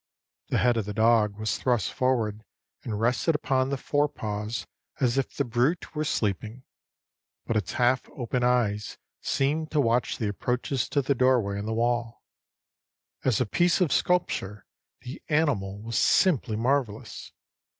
The 0.47 0.57
head 0.57 0.77
of 0.77 0.85
the 0.85 0.95
dog 0.95 1.35
was 1.37 1.59
thrust 1.59 1.93
forward 1.93 2.43
and 2.83 2.99
rested 2.99 3.35
upon 3.35 3.69
the 3.69 3.77
fore 3.77 4.09
paws 4.09 4.65
as 4.99 5.19
if 5.19 5.35
the 5.35 5.45
brute 5.45 5.93
were 5.93 6.03
sleeping; 6.05 6.63
but 7.45 7.55
its 7.55 7.73
half 7.73 8.09
open 8.09 8.43
eyes 8.43 8.97
seemed 9.21 9.69
to 9.69 9.79
watch 9.79 10.17
the 10.17 10.27
approaches 10.27 10.89
to 10.89 11.03
the 11.03 11.13
doorway 11.13 11.59
in 11.59 11.67
the 11.67 11.73
wall. 11.75 12.23
As 13.23 13.39
a 13.39 13.45
piece 13.45 13.79
of 13.79 13.91
sculpture, 13.93 14.65
the 15.01 15.21
animal 15.29 15.77
was 15.79 15.99
simply 15.99 16.55
marvellous. 16.55 17.31